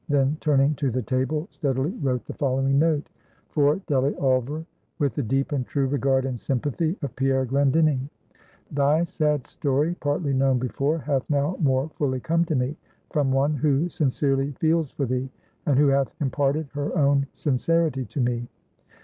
[0.09, 3.07] Then turning to the table, steadily wrote the following note:
[3.49, 4.65] "For Delly Ulver:
[4.97, 8.09] with the deep and true regard and sympathy of Pierre Glendinning.
[8.71, 12.75] "Thy sad story partly known before hath now more fully come to me,
[13.11, 15.29] from one who sincerely feels for thee,
[15.67, 18.47] and who hath imparted her own sincerity to me.